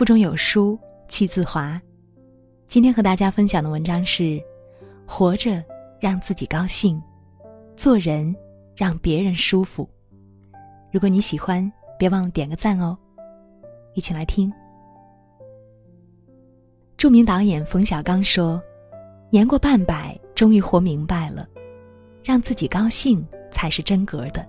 [0.00, 1.78] 腹中有书气自华。
[2.66, 4.42] 今天和大家分享的文章是：
[5.04, 5.62] 活着
[6.00, 6.98] 让自己高兴，
[7.76, 8.34] 做人
[8.74, 9.86] 让别人舒服。
[10.90, 12.96] 如果你喜欢，别忘了点个赞哦。
[13.92, 14.50] 一起来听。
[16.96, 18.58] 著名导演冯小刚说
[19.28, 21.46] ：“年过半百，终于活明白了，
[22.24, 24.48] 让自己高兴才是真格的，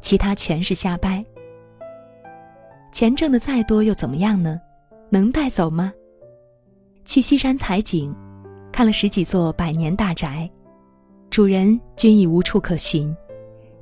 [0.00, 1.22] 其他全是瞎掰。
[2.92, 4.58] 钱挣的再多又怎么样呢？
[5.10, 5.92] 能带走吗？
[7.04, 8.14] 去西山采景，
[8.72, 10.50] 看了十几座百年大宅，
[11.30, 13.14] 主人均已无处可寻，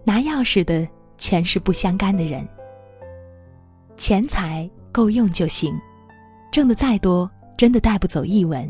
[0.05, 0.87] 拿钥匙的
[1.19, 2.47] 全是不相干的人。
[3.97, 5.75] 钱财够用就行，
[6.51, 8.69] 挣的再多。”真的带不走一文。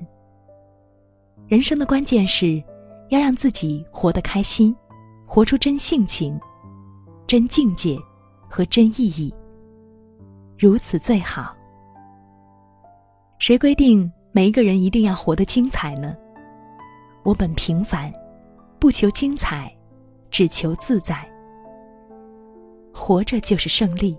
[1.48, 2.62] 人生的关键是，
[3.08, 4.76] 要让自己活得开心，
[5.24, 6.38] 活出真性情、
[7.26, 7.98] 真境界
[8.46, 9.34] 和真意义。
[10.58, 11.56] 如此最好。
[13.46, 16.16] 谁规定每一个人一定要活得精彩呢？
[17.24, 18.10] 我本平凡，
[18.78, 19.70] 不求精彩，
[20.30, 21.30] 只求自在。
[22.90, 24.16] 活着就是胜利，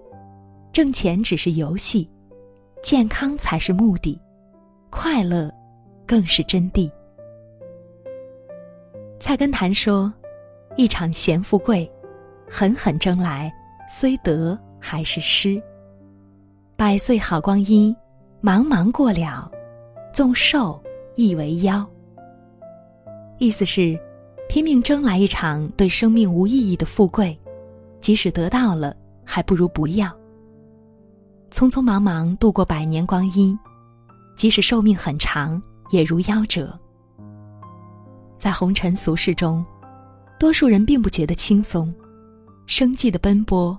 [0.71, 2.07] 挣钱只是游戏，
[2.83, 4.21] 健康才是目的。
[4.91, 5.51] 快乐，
[6.05, 6.87] 更是真谛。
[9.19, 10.13] 菜根谭说
[10.77, 11.91] ：“一场闲富贵，
[12.47, 13.51] 狠狠争来，
[13.89, 15.59] 虽得还是失。
[16.75, 17.91] 百岁好光阴，
[18.45, 19.51] 茫茫过了，
[20.13, 20.79] 纵寿
[21.15, 21.83] 亦为夭。”
[23.41, 23.99] 意思是，
[24.47, 27.35] 拼命争来一场对生命无意义的富贵，
[27.99, 30.15] 即使得到了，还不如不要。
[31.49, 33.57] 匆匆忙忙度过百年光阴。
[34.35, 36.77] 即使寿命很长，也如夭折。
[38.37, 39.65] 在红尘俗世中，
[40.37, 41.91] 多数人并不觉得轻松，
[42.67, 43.75] 生计的奔波，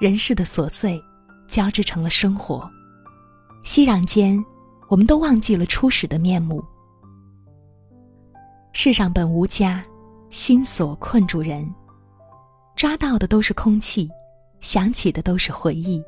[0.00, 1.00] 人世的琐碎，
[1.46, 2.68] 交织成了生活。
[3.68, 4.42] 熙攘间，
[4.88, 6.64] 我们都忘记了初始的面目。
[8.72, 9.84] 世上本无家，
[10.30, 11.70] 心锁困住人。
[12.74, 14.08] 抓到的都是空气，
[14.60, 16.02] 想起的都是回忆。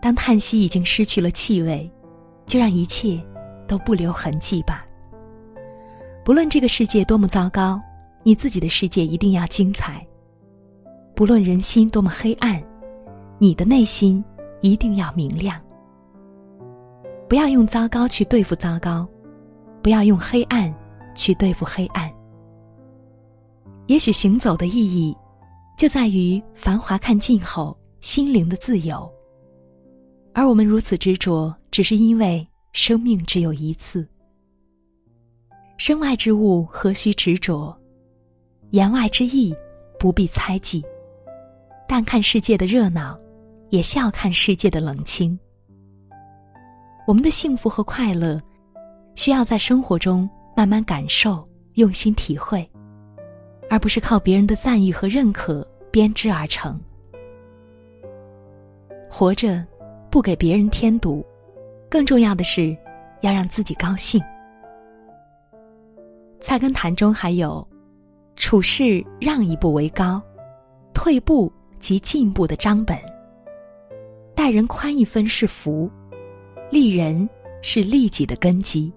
[0.00, 1.90] 当叹息已经失去了气味。
[2.46, 3.20] 就让一切
[3.66, 4.86] 都不留痕迹吧。
[6.24, 7.78] 不论这个世界多么糟糕，
[8.22, 10.06] 你自己的世界一定要精彩。
[11.14, 12.62] 不论人心多么黑暗，
[13.36, 14.24] 你的内心
[14.60, 15.60] 一定要明亮。
[17.28, 19.06] 不要用糟糕去对付糟糕，
[19.82, 20.74] 不要用黑暗
[21.14, 22.10] 去对付黑暗。
[23.86, 25.14] 也许行走的意义，
[25.76, 29.10] 就在于繁华看尽后心灵的自由。
[30.32, 34.08] 而我们如此执着，只是因为生命只有一次。
[35.76, 37.76] 身外之物何须执着，
[38.70, 39.54] 言外之意
[39.98, 40.82] 不必猜忌。
[41.86, 43.18] 淡看世界的热闹，
[43.68, 45.38] 也笑看世界的冷清。
[47.08, 48.38] 我们的幸福和快乐，
[49.14, 51.42] 需要在生活中慢慢感受、
[51.76, 52.70] 用心体会，
[53.70, 56.78] 而不是靠别人的赞誉和认可编织而成。
[59.08, 59.66] 活着。
[60.10, 61.22] 不给别人添堵，
[61.90, 62.74] 更重要的是，
[63.20, 64.18] 要让自己高兴。
[66.40, 67.66] 菜根谭中还有
[68.36, 70.20] “处事让一步为高，
[70.94, 72.96] 退步即进步”的章本。
[74.34, 75.90] 待人宽一分是福，
[76.70, 77.28] 利人
[77.62, 78.92] 是利己的根基。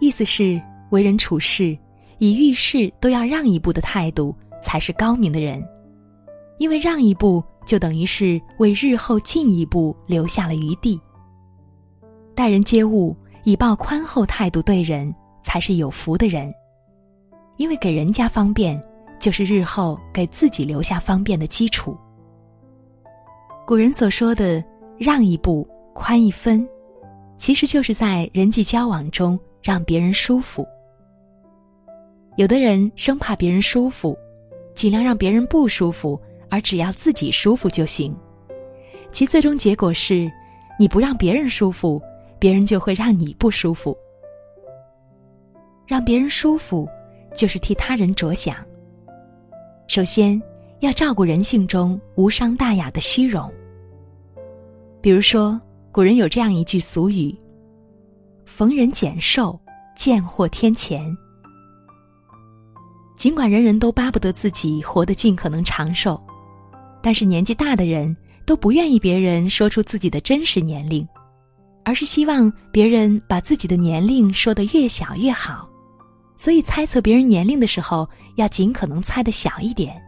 [0.00, 0.60] 意思是，
[0.90, 1.76] 为人处事
[2.18, 5.66] 以遇事都要让一步的态度，才是高明的人，
[6.58, 7.42] 因为让一步。
[7.66, 11.00] 就等于是为日后进一步留下了余地。
[12.32, 16.54] 待人接物以抱宽厚态度对人，才是有福的人。
[17.56, 18.80] 因为给人家方便，
[19.18, 21.98] 就是日后给自己留下方便的基础。
[23.66, 24.62] 古人所说的
[24.96, 26.68] “让一步，宽一分”，
[27.36, 30.66] 其实就是在人际交往中让别人舒服。
[32.36, 34.16] 有的人生怕别人舒服，
[34.74, 36.20] 尽量让别人不舒服。
[36.48, 38.16] 而只要自己舒服就行，
[39.10, 40.30] 其最终结果是，
[40.78, 42.00] 你不让别人舒服，
[42.38, 43.96] 别人就会让你不舒服。
[45.88, 46.88] 让别人舒服，
[47.34, 48.54] 就是替他人着想。
[49.88, 50.40] 首先，
[50.78, 53.52] 要照顾人性中无伤大雅的虚荣。
[55.00, 55.60] 比如说，
[55.96, 57.34] 古人有这样一句俗语
[58.44, 59.58] ：“逢人减寿，
[59.96, 61.16] 见货添钱。”
[63.16, 66.22] 尽管人人都巴不得自己活得尽可能长寿。
[67.02, 68.14] 但是年纪大的人
[68.44, 71.08] 都不愿意别人说出自己的真实年龄，
[71.82, 75.66] 而是希望别人把自己的年龄说得越小越好，
[76.36, 79.98] 所以猜测别人年龄的时候要尽可能猜得小一点。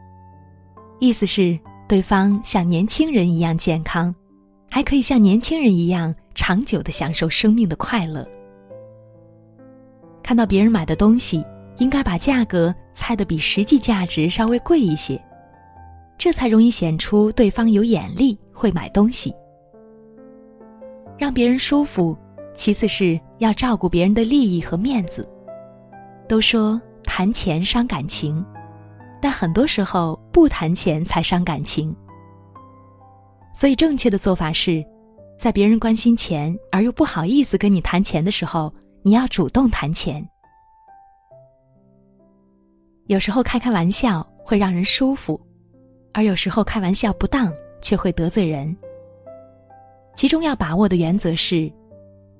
[1.00, 1.58] 意思是
[1.88, 4.14] 对方像年轻人一样健康，
[4.70, 8.26] 还可以像年轻人一样长久的享受生命的快乐。
[10.22, 11.44] 看到别人买的东西，
[11.78, 15.20] 应该把价格猜得比实际价值稍微贵一些，
[16.18, 19.34] 这才容易显出对方有眼力，会买东西。
[21.16, 22.16] 让别人舒服，
[22.54, 25.26] 其次是要照顾别人的利益和面子。
[26.28, 28.44] 都说谈钱伤感情，
[29.20, 31.96] 但很多时候不谈钱才伤感情。
[33.58, 34.86] 所以正确的做法是，
[35.36, 38.72] 在别人关心钱而又不好意思跟你谈钱的时候，
[39.02, 40.24] 你要主动谈钱。
[43.06, 45.40] 有时候开开玩笑会让人舒服，
[46.12, 47.52] 而有时候开玩笑不当
[47.82, 48.76] 却会得罪人。
[50.14, 51.68] 其中要把握的原则是：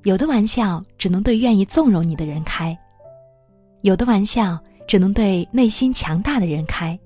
[0.04, 2.78] 有的玩笑只能对愿意纵容你的人开，
[3.80, 4.56] 有的玩笑
[4.86, 6.96] 只能对内心强大的人开，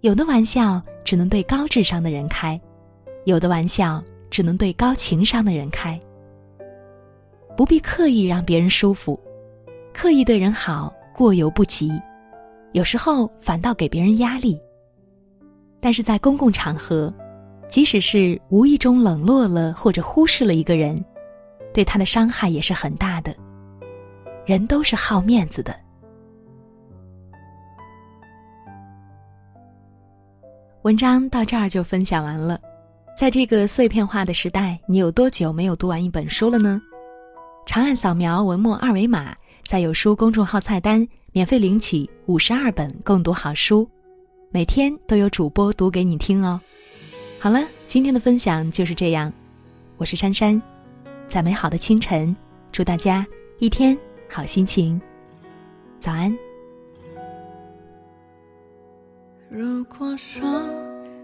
[0.00, 2.58] 有的玩笑只能对高智商的人开，
[3.28, 6.00] 有的玩笑只能对高情商的人开。
[7.54, 9.20] 不必刻意让别人舒服，
[9.92, 11.92] 刻意对人好过犹不及，
[12.72, 14.58] 有时候反倒给别人压力。
[15.78, 17.12] 但是在公共场合。
[17.68, 21.04] 即使是无意中冷落了或者忽视了一个人，
[21.74, 23.36] 对他的伤害也是很大的。
[24.46, 25.78] 人都是好面子的。
[30.80, 32.58] 文章到这儿就分享完了。
[33.18, 36.80] 在这个碎片化的时代，你有多久没有读完一本书了呢？
[37.66, 39.34] 长按扫描文末二维码，
[39.64, 43.90] 在有书公众号菜单免费领取五十二本共读好书，
[44.52, 46.60] 每天都有主播读给你听哦。
[47.40, 49.32] 好了，今天的分享就是这样。
[49.96, 50.62] 我是珊珊，
[51.26, 52.36] 在美好的清晨，
[52.70, 53.26] 祝大家
[53.58, 53.98] 一天
[54.30, 55.00] 好心情。
[55.98, 56.32] 早安。
[59.50, 60.62] 如果说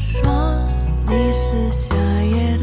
[0.00, 0.58] 说
[1.06, 2.56] 你是夏夜